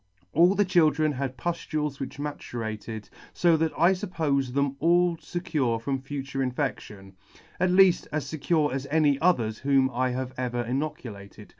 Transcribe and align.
All 0.33 0.55
the 0.55 0.65
children 0.65 1.11
had 1.11 1.37
puftules 1.37 1.99
which 1.99 2.17
maturated, 2.17 2.83
fo 2.85 2.91
[88] 2.95 3.05
fo 3.53 3.57
that 3.57 3.71
I 3.77 3.91
fuppofe 3.91 4.51
them 4.55 4.75
all 4.79 5.15
fecure 5.17 5.79
from 5.79 6.01
future 6.01 6.41
infection; 6.41 7.13
at 7.59 7.69
leaft, 7.69 8.07
as 8.11 8.25
fecure 8.25 8.73
as 8.73 8.87
any 8.89 9.19
others 9.19 9.59
whom 9.59 9.91
I 9.93 10.09
have 10.09 10.33
ever 10.39 10.63
inoculated. 10.63 11.49